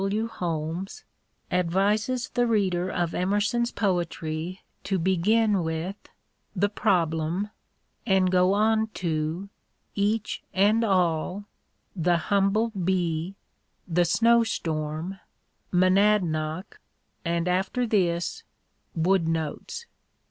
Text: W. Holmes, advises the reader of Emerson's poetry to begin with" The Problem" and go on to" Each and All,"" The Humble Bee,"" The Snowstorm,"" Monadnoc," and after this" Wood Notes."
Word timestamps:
W. 0.01 0.27
Holmes, 0.27 1.03
advises 1.51 2.29
the 2.29 2.47
reader 2.47 2.89
of 2.89 3.13
Emerson's 3.13 3.71
poetry 3.71 4.61
to 4.83 4.97
begin 4.97 5.61
with" 5.63 6.07
The 6.63 6.69
Problem" 6.69 7.51
and 8.07 8.31
go 8.31 8.53
on 8.53 8.87
to" 8.95 9.49
Each 9.95 10.41
and 10.55 10.83
All,"" 10.83 11.45
The 11.95 12.17
Humble 12.33 12.71
Bee,"" 12.71 13.35
The 13.97 14.05
Snowstorm,"" 14.05 15.19
Monadnoc," 15.71 16.79
and 17.23 17.47
after 17.47 17.85
this" 17.85 18.41
Wood 18.95 19.27
Notes." 19.27 19.85